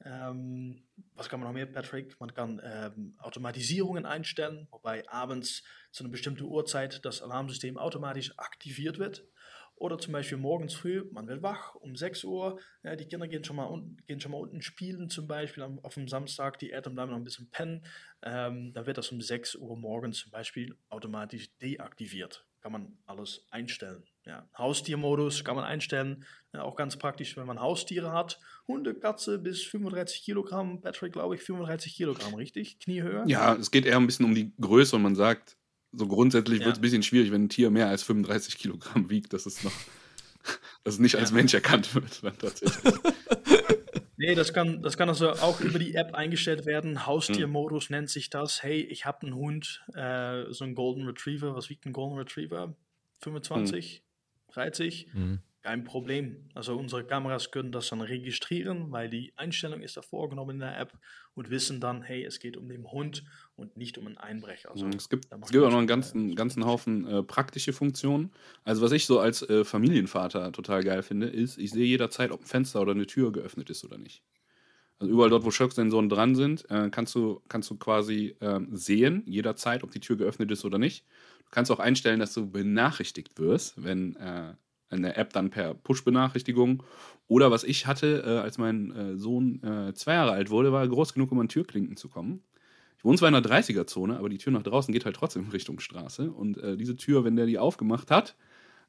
[0.04, 0.82] Ähm,
[1.14, 2.18] was kann man noch mehr, Patrick?
[2.20, 5.62] Man kann ähm, Automatisierungen einstellen, wobei abends
[5.92, 9.26] zu einer bestimmten Uhrzeit das Alarmsystem automatisch aktiviert wird.
[9.76, 13.42] Oder zum Beispiel morgens früh, man wird wach um 6 Uhr, ja, die Kinder gehen
[13.42, 16.70] schon, mal un, gehen schon mal unten spielen, zum Beispiel am, auf dem Samstag, die
[16.70, 17.84] Eltern bleiben noch ein bisschen pennen.
[18.22, 22.46] Ähm, dann wird das um 6 Uhr morgens zum Beispiel automatisch deaktiviert.
[22.64, 24.02] Kann man alles einstellen.
[24.24, 26.24] Ja, Haustiermodus kann man einstellen,
[26.54, 28.40] ja, auch ganz praktisch, wenn man Haustiere hat.
[28.66, 32.78] Hunde, Katze bis 35 Kilogramm, Patrick glaube ich 35 Kilogramm, richtig?
[32.78, 33.24] Kniehöhe?
[33.26, 35.58] Ja, es geht eher ein bisschen um die Größe und man sagt,
[35.92, 36.64] so grundsätzlich ja.
[36.64, 39.62] wird es ein bisschen schwierig, wenn ein Tier mehr als 35 Kilogramm wiegt, dass es
[39.62, 39.72] noch,
[40.84, 41.20] dass es nicht ja.
[41.20, 42.18] als Mensch erkannt wird.
[42.24, 42.94] Dann tatsächlich.
[44.24, 47.06] Nee, das kann, das kann also auch über die App eingestellt werden.
[47.06, 47.96] Haustiermodus hm.
[47.96, 48.62] nennt sich das.
[48.62, 51.54] Hey, ich habe einen Hund, äh, so einen Golden Retriever.
[51.54, 52.74] Was wiegt ein Golden Retriever?
[53.20, 54.52] 25, hm.
[54.54, 55.08] 30?
[55.12, 55.38] Hm.
[55.64, 56.36] Kein Problem.
[56.52, 60.78] Also unsere Kameras können das dann registrieren, weil die Einstellung ist da vorgenommen in der
[60.78, 60.92] App
[61.32, 63.24] und wissen dann, hey, es geht um den Hund
[63.56, 64.70] und nicht um einen Einbrecher.
[64.70, 68.30] Also, es gibt, es gibt auch noch einen ganzen, äh, ganzen Haufen äh, praktische Funktionen.
[68.64, 72.42] Also was ich so als äh, Familienvater total geil finde, ist, ich sehe jederzeit, ob
[72.42, 74.22] ein Fenster oder eine Tür geöffnet ist oder nicht.
[74.98, 79.22] Also überall dort, wo Schocksensoren dran sind, äh, kannst, du, kannst du quasi ähm, sehen,
[79.24, 81.06] jederzeit, ob die Tür geöffnet ist oder nicht.
[81.46, 84.52] Du kannst auch einstellen, dass du benachrichtigt wirst, wenn äh,
[84.94, 86.82] in der App dann per Push-Benachrichtigung.
[87.26, 90.86] Oder was ich hatte, äh, als mein äh, Sohn äh, zwei Jahre alt wurde, war
[90.86, 92.42] groß genug, um an Türklinken zu kommen.
[92.98, 95.80] Ich wohne zwar in einer 30er-Zone, aber die Tür nach draußen geht halt trotzdem Richtung
[95.80, 96.30] Straße.
[96.30, 98.36] Und äh, diese Tür, wenn der die aufgemacht hat,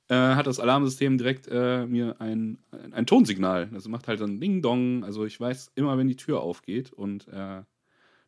[0.08, 3.68] äh, hat das Alarmsystem direkt äh, mir ein, ein, ein, Tonsignal.
[3.74, 5.04] Das macht halt dann Ding-Dong.
[5.04, 6.94] Also ich weiß immer, wenn die Tür aufgeht.
[6.94, 7.28] Und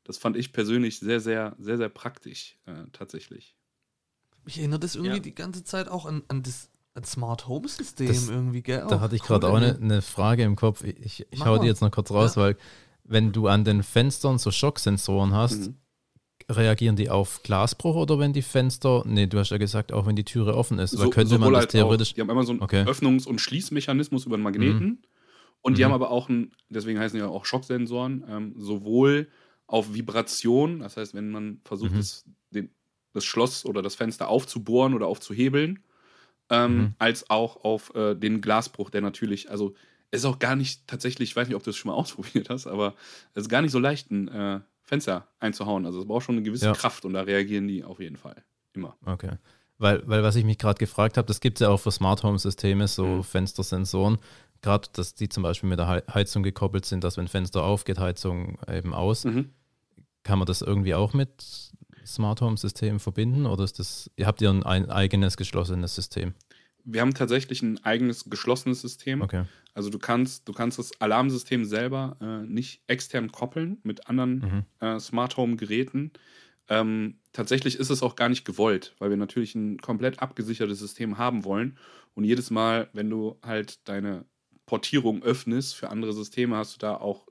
[0.03, 2.57] das fand ich persönlich sehr, sehr, sehr, sehr praktisch,
[2.93, 3.57] tatsächlich.
[4.45, 5.21] Ich erinnere das irgendwie ja.
[5.21, 8.85] die ganze Zeit auch an, an das ein Smart Home System das, irgendwie, gell?
[8.89, 10.83] Da hatte ich gerade auch eine, eine, Frage im Kopf.
[10.83, 12.41] Ich, ich hau die jetzt noch kurz raus, ja.
[12.41, 12.57] weil
[13.03, 15.75] wenn du an den Fenstern so Schocksensoren hast, mhm.
[16.49, 20.15] reagieren die auf Glasbruch oder wenn die Fenster, nee, du hast ja gesagt, auch wenn
[20.15, 22.11] die Türe offen ist, so, weil könnte man das halt theoretisch.
[22.11, 22.83] Auch, die haben immer so einen okay.
[22.83, 24.97] Öffnungs- und Schließmechanismus über den Magneten mhm.
[25.61, 25.85] und die mhm.
[25.85, 29.27] haben aber auch einen, deswegen heißen die ja auch Schocksensoren, ähm, sowohl
[29.67, 31.97] auf Vibration, das heißt, wenn man versucht, mhm.
[31.97, 32.71] das, den,
[33.13, 35.79] das Schloss oder das Fenster aufzubohren oder aufzuhebeln,
[36.49, 36.93] ähm, mhm.
[36.99, 39.75] als auch auf äh, den Glasbruch, der natürlich, also
[40.11, 42.49] es ist auch gar nicht tatsächlich, ich weiß nicht, ob du das schon mal ausprobiert
[42.49, 42.95] hast, aber
[43.33, 45.85] es ist gar nicht so leicht, ein äh, Fenster einzuhauen.
[45.85, 46.73] Also es braucht schon eine gewisse ja.
[46.73, 48.43] Kraft und da reagieren die auf jeden Fall.
[48.73, 48.95] Immer.
[49.05, 49.31] Okay.
[49.79, 52.23] Weil, weil was ich mich gerade gefragt habe, das gibt es ja auch für Smart
[52.23, 53.23] Home Systeme, so mhm.
[53.23, 54.17] Fenstersensoren.
[54.61, 58.57] Gerade, dass die zum Beispiel mit der Heizung gekoppelt sind, dass wenn Fenster aufgeht, Heizung
[58.67, 59.25] eben aus.
[59.25, 59.51] Mhm.
[60.23, 61.71] Kann man das irgendwie auch mit
[62.07, 66.33] Smart Home System verbinden oder ist das, ihr habt ihr ein, ein eigenes geschlossenes System?
[66.83, 69.21] Wir haben tatsächlich ein eigenes geschlossenes System.
[69.21, 69.43] Okay.
[69.73, 74.87] Also du kannst, du kannst das Alarmsystem selber äh, nicht extern koppeln mit anderen mhm.
[74.87, 76.11] äh, Smart Home Geräten.
[76.69, 81.17] Ähm, tatsächlich ist es auch gar nicht gewollt, weil wir natürlich ein komplett abgesichertes System
[81.17, 81.77] haben wollen.
[82.13, 84.25] Und jedes Mal, wenn du halt deine
[84.65, 87.27] Portierung öffnest für andere Systeme, hast du da auch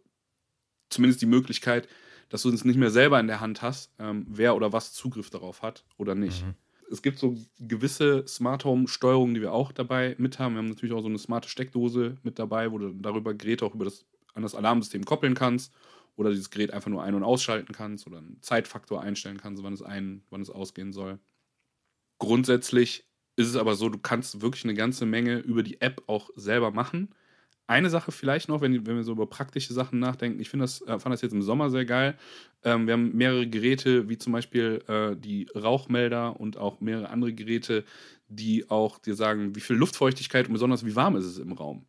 [0.88, 1.88] zumindest die Möglichkeit,
[2.28, 5.30] dass du es nicht mehr selber in der Hand hast, ähm, wer oder was Zugriff
[5.30, 6.44] darauf hat oder nicht.
[6.44, 6.54] Mhm.
[6.90, 10.54] Es gibt so gewisse Smart Home Steuerungen, die wir auch dabei mit haben.
[10.54, 13.74] Wir haben natürlich auch so eine smarte Steckdose mit dabei, wo du darüber Geräte auch
[13.74, 15.72] über das, an das Alarmsystem koppeln kannst
[16.16, 19.72] oder dieses Gerät einfach nur ein- und ausschalten kannst oder einen Zeitfaktor einstellen kannst, wann
[19.72, 21.18] es ein, wann es ausgehen soll.
[22.18, 23.04] Grundsätzlich
[23.36, 26.70] ist es aber so, du kannst wirklich eine ganze Menge über die App auch selber
[26.70, 27.14] machen.
[27.66, 30.40] Eine Sache vielleicht noch, wenn, wenn wir so über praktische Sachen nachdenken.
[30.40, 32.16] Ich das, äh, fand das jetzt im Sommer sehr geil.
[32.62, 37.32] Ähm, wir haben mehrere Geräte, wie zum Beispiel äh, die Rauchmelder und auch mehrere andere
[37.32, 37.84] Geräte,
[38.28, 41.86] die auch dir sagen, wie viel Luftfeuchtigkeit und besonders wie warm ist es im Raum.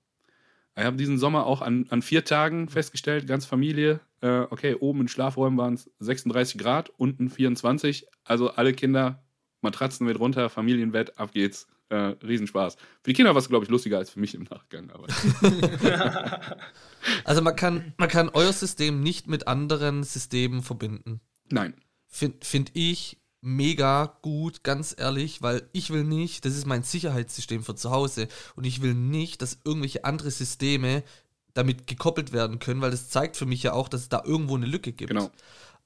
[0.75, 5.01] Ich habe diesen Sommer auch an, an vier Tagen festgestellt, ganz Familie, äh, okay, oben
[5.01, 8.07] in Schlafräumen waren es 36 Grad, unten 24.
[8.23, 9.23] Also alle Kinder
[9.61, 11.67] Matratzen mit runter, Familienbett, ab geht's.
[11.89, 12.75] Äh, Riesenspaß.
[12.75, 14.91] Für die Kinder war es, glaube ich, lustiger als für mich im Nachgang.
[14.91, 15.07] Aber.
[17.23, 21.21] also man kann, man kann euer System nicht mit anderen Systemen verbinden.
[21.49, 21.75] Nein.
[22.07, 27.63] Finde find ich mega gut, ganz ehrlich, weil ich will nicht, das ist mein Sicherheitssystem
[27.63, 31.03] für zu Hause und ich will nicht, dass irgendwelche andere Systeme
[31.53, 34.55] damit gekoppelt werden können, weil das zeigt für mich ja auch, dass es da irgendwo
[34.55, 35.09] eine Lücke gibt.
[35.09, 35.31] Genau.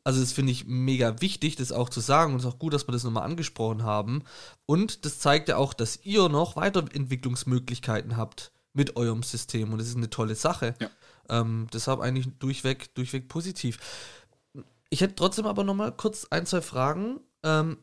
[0.03, 2.73] Also das finde ich mega wichtig, das auch zu sagen und es ist auch gut,
[2.73, 4.23] dass wir das nochmal angesprochen haben.
[4.65, 9.87] Und das zeigt ja auch, dass ihr noch Weiterentwicklungsmöglichkeiten habt mit eurem System und das
[9.87, 10.73] ist eine tolle Sache.
[10.79, 10.89] Ja.
[11.29, 13.77] Ähm, deshalb eigentlich durchweg, durchweg positiv.
[14.89, 17.77] Ich hätte trotzdem aber nochmal kurz ein, zwei Fragen, ähm,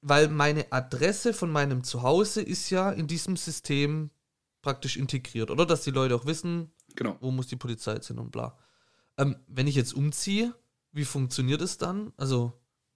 [0.00, 4.10] weil meine Adresse von meinem Zuhause ist ja in diesem System
[4.62, 5.66] praktisch integriert, oder?
[5.66, 7.16] Dass die Leute auch wissen, Genau.
[7.20, 8.58] wo muss die Polizei sein und bla.
[9.18, 10.54] Ähm, wenn ich jetzt umziehe,
[10.92, 12.12] wie funktioniert es dann?
[12.16, 12.52] Also,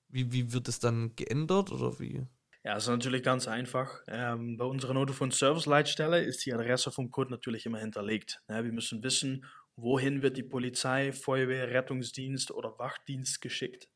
[0.09, 2.27] wie, wie wird es dann geändert oder wie?
[2.65, 4.03] Ja, das ist natürlich ganz einfach.
[4.09, 8.43] Ähm, bei unserer Notofon Service Leitstelle ist die Adresse vom Kunden natürlich immer hinterlegt.
[8.49, 9.45] Ja, wir müssen wissen,
[9.77, 13.89] wohin wird die Polizei, Feuerwehr, Rettungsdienst oder Wachdienst geschickt.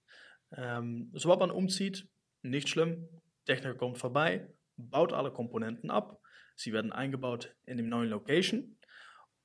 [0.56, 2.06] Ähm, sobald man umzieht,
[2.42, 3.08] nicht schlimm.
[3.44, 6.20] Techniker kommt vorbei, baut alle Komponenten ab.
[6.54, 8.76] Sie werden eingebaut in dem neuen Location.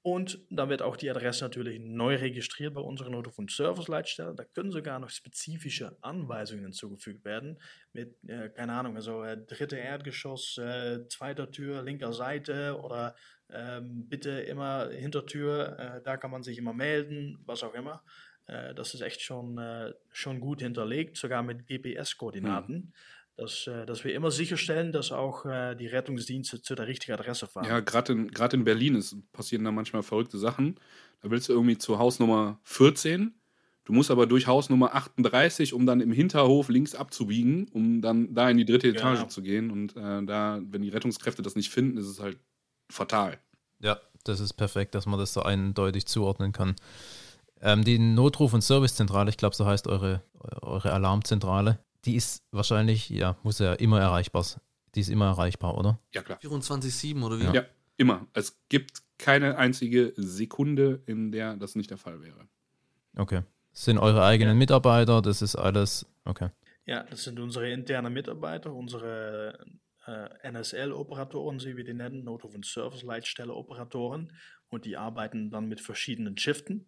[0.05, 4.35] Und dann wird auch die Adresse natürlich neu registriert bei unserer Notofon Service Leitstelle.
[4.35, 7.57] Da können sogar noch spezifische Anweisungen hinzugefügt werden.
[7.91, 13.15] Mit, äh, keine Ahnung, also äh, dritte Erdgeschoss, äh, zweiter Tür, linker Seite oder
[13.49, 18.03] ähm, bitte immer Hintertür, äh, da kann man sich immer melden, was auch immer.
[18.45, 22.93] Äh, das ist echt schon, äh, schon gut hinterlegt, sogar mit GPS-Koordinaten.
[23.37, 27.47] Dass, äh, dass wir immer sicherstellen, dass auch äh, die Rettungsdienste zu der richtigen Adresse
[27.47, 27.65] fahren.
[27.67, 30.79] Ja, gerade in, grad in Berlin ist, passieren da manchmal verrückte Sachen.
[31.21, 33.33] Da willst du irgendwie zu Hausnummer 14.
[33.83, 38.49] Du musst aber durch Hausnummer 38, um dann im Hinterhof links abzubiegen, um dann da
[38.49, 39.29] in die dritte Etage Genau.
[39.29, 39.69] zu gehen.
[39.69, 42.39] Und äh, da, wenn die Rettungskräfte das nicht finden, ist es halt
[42.89, 43.37] fatal.
[43.79, 46.75] Ja, das ist perfekt, dass man das so eindeutig zuordnen kann.
[47.61, 50.23] Ähm, die Notruf- und Servicezentrale, ich glaube, so heißt eure,
[50.61, 54.61] eure Alarmzentrale, die ist wahrscheinlich, ja, muss ja immer erreichbar sein.
[54.93, 55.99] Die ist immer erreichbar, oder?
[56.13, 56.39] Ja, klar.
[56.39, 57.55] 24-7 oder wie?
[57.55, 57.65] Ja.
[57.97, 58.27] Immer.
[58.33, 62.47] Es gibt keine einzige Sekunde, in der das nicht der Fall wäre.
[63.15, 63.41] Okay.
[63.71, 66.49] Das sind eure eigenen Mitarbeiter, das ist alles, okay.
[66.85, 69.65] Ja, das sind unsere internen Mitarbeiter, unsere
[70.05, 74.31] äh, NSL-Operatoren, wie wir die nennen, Notruf- und Service-Leitstelle-Operatoren.
[74.69, 76.85] Und die arbeiten dann mit verschiedenen Shiften.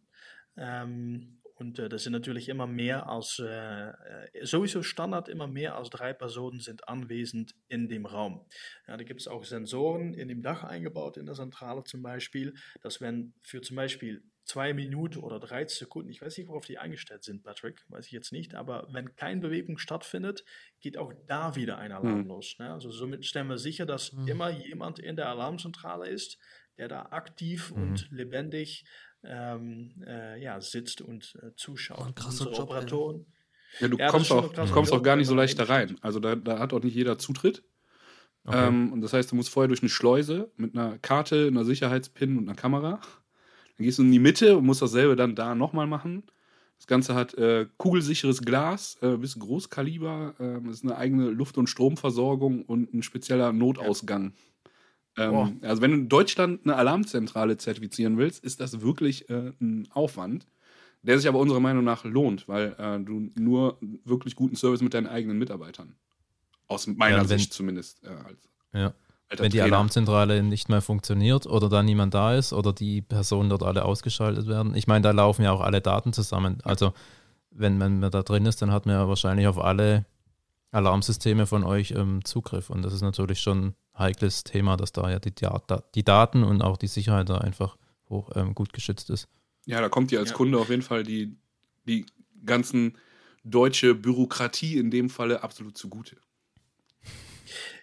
[0.56, 5.76] Ähm, und äh, das sind natürlich immer mehr als, äh, äh, sowieso Standard, immer mehr
[5.76, 8.46] als drei Personen sind anwesend in dem Raum.
[8.88, 12.54] Ja, da gibt es auch Sensoren in dem Dach eingebaut, in der Zentrale zum Beispiel,
[12.82, 16.78] dass wenn für zum Beispiel zwei Minuten oder 30 Sekunden, ich weiß nicht, worauf die
[16.78, 20.46] eingestellt sind, Patrick, weiß ich jetzt nicht, aber wenn keine Bewegung stattfindet,
[20.80, 22.28] geht auch da wieder ein Alarm Hm.
[22.28, 22.56] los.
[22.58, 22.72] Ne?
[22.72, 24.26] Also somit stellen wir sicher, dass Hm.
[24.28, 26.38] immer jemand in der Alarmzentrale ist,
[26.78, 27.82] der da aktiv Mhm.
[27.82, 28.86] und lebendig
[29.24, 31.98] ähm, äh, ja, sitzt und äh, zuschaut.
[32.00, 32.64] Oh, ein krasser Job, ey.
[32.64, 33.26] Operatoren,
[33.80, 35.98] Ja, du Ja, kommst, auch, du kommst auch gar nicht so leicht da rein.
[36.02, 37.64] Also da, da hat auch nicht jeder Zutritt.
[38.46, 38.68] okay.
[38.68, 42.38] Ähm, und das heißt, du musst vorher durch eine Schleuse mit einer Karte, einer Sicherheitspin
[42.38, 43.00] und einer Kamera.
[43.78, 46.24] Dann gehst du in die Mitte und musst dasselbe dann da nochmal machen.
[46.78, 50.36] Das Ganze hat äh, kugelsicheres Glas, äh, bis Großkaliber.
[50.70, 54.32] Es ist eine eigene Luft- und Stromversorgung und ein spezieller Notausgang.
[54.32, 54.36] Boah.
[55.18, 59.88] Ähm, also wenn du in Deutschland eine Alarmzentrale zertifizieren willst, ist das wirklich äh, ein
[59.92, 60.46] Aufwand,
[61.02, 64.94] der sich aber unserer Meinung nach lohnt, weil äh, du nur wirklich guten Service mit
[64.94, 65.96] deinen eigenen Mitarbeitern,
[66.68, 68.94] aus meiner Ja, wenn- Sicht zumindest, äh, als Ja.
[69.30, 69.76] alter Wenn die Trainer.
[69.76, 74.48] Alarmzentrale nicht mehr funktioniert oder da niemand da ist oder die Personen dort alle ausgeschaltet
[74.48, 74.76] werden.
[74.76, 76.60] Ich meine, da laufen ja auch alle Daten zusammen.
[76.64, 76.94] Also
[77.52, 80.06] wenn man da drin ist, dann hat man ja wahrscheinlich auf alle
[80.72, 82.70] Alarmsysteme von euch ähm, Zugriff.
[82.70, 86.44] Und das ist natürlich schon ein heikles Thema, dass da ja die, Data, die Daten
[86.44, 87.78] und auch die Sicherheit da einfach
[88.10, 89.28] hoch, ähm, gut geschützt ist.
[89.66, 90.36] Ja, da kommt dir als Ja.
[90.36, 91.38] Kunde auf jeden Fall die,
[91.86, 92.06] die
[92.46, 92.98] ganzen
[93.44, 96.18] deutsche Bürokratie in dem Falle absolut zugute.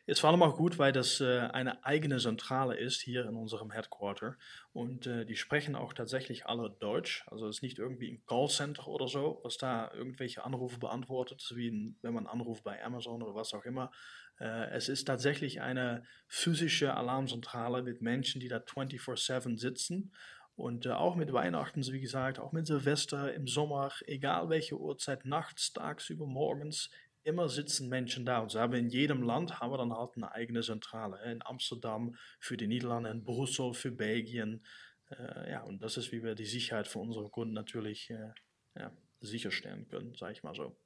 [0.06, 4.36] Ist vor allem auch gut, weil das eine eigene Zentrale ist hier in unserem Headquarter.
[4.72, 7.24] Und äh, die sprechen auch tatsächlich alle Deutsch.
[7.28, 11.96] Also es ist nicht irgendwie ein Callcenter oder so, was da irgendwelche Anrufe beantwortet, wie
[12.02, 13.90] wenn man anruft bei Amazon oder was auch immer.
[14.38, 20.12] Äh, es ist tatsächlich eine physische Alarmzentrale mit Menschen, die da 24-7 sitzen.
[20.56, 25.72] Und auch mit Weihnachten, wie gesagt, auch mit Silvester, im Sommer, egal welche Uhrzeit, nachts,
[25.72, 26.90] tagsüber, morgens,
[27.24, 28.38] immer sitzen Menschen da.
[28.38, 31.18] Und so haben wir in jedem Land haben wir dann halt eine eigene Zentrale.
[31.30, 34.64] In Amsterdam für die Niederlande, in Brüssel für Belgien.
[35.10, 38.32] Äh, ja, und das ist, wie wir die Sicherheit von unseren Kunden natürlich äh,
[38.78, 40.76] ja, sicherstellen können, sage ich mal so.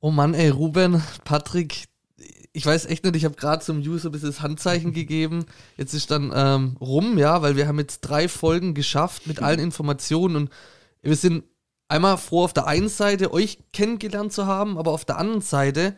[0.00, 1.88] Oh Mann, ey, Ruben, Patrick,
[2.52, 5.46] ich weiß echt nicht, ich habe gerade zum User ein bisschen das Handzeichen gegeben.
[5.76, 9.60] Jetzt ist dann ähm, rum, ja, weil wir haben jetzt drei Folgen geschafft mit allen
[9.60, 10.50] Informationen und
[11.02, 11.44] wir sind
[11.90, 15.96] einmal froh auf der einen Seite, euch kennengelernt zu haben, aber auf der anderen Seite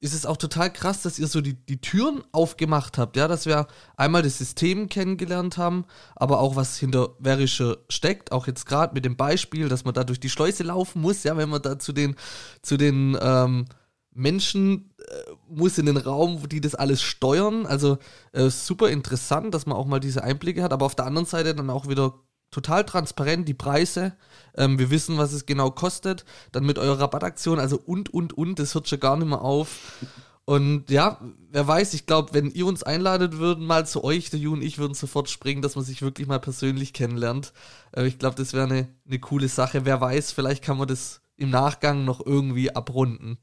[0.00, 3.46] ist es auch total krass, dass ihr so die, die Türen aufgemacht habt, ja, dass
[3.46, 8.94] wir einmal das System kennengelernt haben, aber auch was hinter Verische steckt, auch jetzt gerade
[8.94, 11.78] mit dem Beispiel, dass man da durch die Schleuse laufen muss, ja, wenn man da
[11.78, 12.14] zu den,
[12.62, 13.64] zu den ähm,
[14.12, 17.98] Menschen äh, muss in den Raum, die das alles steuern, also
[18.32, 21.54] äh, super interessant, dass man auch mal diese Einblicke hat, aber auf der anderen Seite
[21.56, 22.14] dann auch wieder
[22.50, 24.16] total transparent die Preise.
[24.56, 26.24] Ähm, wir wissen, was es genau kostet.
[26.52, 30.02] Dann mit eurer Rabattaktion, also und, und, und, das hört schon gar nicht mehr auf.
[30.44, 34.40] Und ja, wer weiß, ich glaube, wenn ihr uns einladet würden, mal zu euch, der
[34.40, 37.52] Ju und ich würden sofort springen, dass man sich wirklich mal persönlich kennenlernt.
[37.94, 39.84] Äh, ich glaube, das wäre eine, eine coole Sache.
[39.84, 43.38] Wer weiß, vielleicht kann man das im Nachgang noch irgendwie abrunden.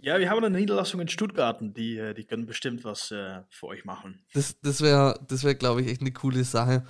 [0.00, 3.66] Ja, wir haben eine Niederlassung in Stuttgart, die, äh, die können bestimmt was äh, für
[3.66, 4.20] euch machen.
[4.34, 6.86] Das, das wäre, das wär, glaube ich, echt eine coole Sache.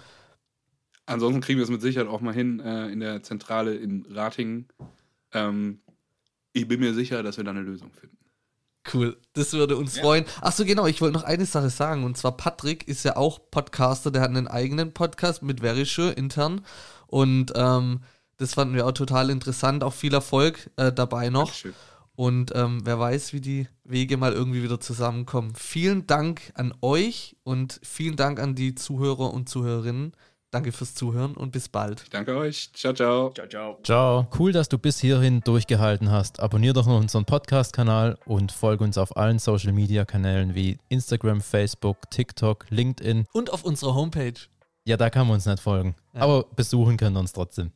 [1.07, 4.67] Ansonsten kriegen wir es mit Sicherheit auch mal hin äh, in der Zentrale in Ratingen.
[5.33, 5.81] Ähm,
[6.53, 8.17] ich bin mir sicher, dass wir da eine Lösung finden.
[8.93, 10.03] Cool, das würde uns ja.
[10.03, 10.25] freuen.
[10.41, 12.05] Achso, genau, ich wollte noch eine Sache sagen.
[12.05, 16.65] Und zwar Patrick ist ja auch Podcaster, der hat einen eigenen Podcast mit Verische intern.
[17.07, 18.01] Und ähm,
[18.37, 19.83] das fanden wir auch total interessant.
[19.83, 21.47] Auch viel Erfolg äh, dabei noch.
[21.47, 21.75] Dankeschön.
[22.15, 25.55] Und ähm, wer weiß, wie die Wege mal irgendwie wieder zusammenkommen.
[25.55, 30.13] Vielen Dank an euch und vielen Dank an die Zuhörer und Zuhörerinnen.
[30.57, 32.03] Danke fürs Zuhören und bis bald.
[32.03, 32.71] Ich danke euch.
[32.73, 33.31] Ciao, ciao.
[33.35, 33.79] Ciao, ciao.
[33.83, 34.27] Ciao.
[34.39, 36.41] Cool, dass du bis hierhin durchgehalten hast.
[36.41, 42.67] Abonnier doch noch unseren Podcast-Kanal und folge uns auf allen Social-Media-Kanälen wie Instagram, Facebook, TikTok,
[42.71, 43.27] LinkedIn.
[43.33, 44.35] Und auf unserer Homepage.
[44.85, 45.95] Ja, da kann man uns nicht folgen.
[46.15, 46.23] Ja.
[46.23, 47.73] Aber besuchen können wir uns trotzdem.